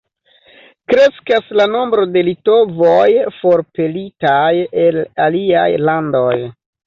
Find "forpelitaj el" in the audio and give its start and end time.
3.41-4.99